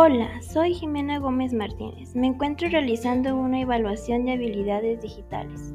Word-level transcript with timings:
Hola, 0.00 0.40
soy 0.42 0.74
Jimena 0.74 1.18
Gómez 1.18 1.52
Martínez. 1.52 2.14
Me 2.14 2.28
encuentro 2.28 2.68
realizando 2.68 3.34
una 3.34 3.60
evaluación 3.60 4.24
de 4.24 4.34
habilidades 4.34 5.02
digitales. 5.02 5.72